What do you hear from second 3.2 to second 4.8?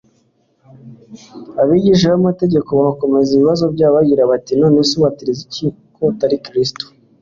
ibibazo byabo bagira bati: «None